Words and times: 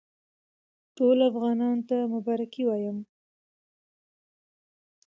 ټولو 0.97 1.21
افغانانو 1.31 1.83
ته 1.89 1.97
مبارکي 2.15 2.63
وایم. 2.65 2.97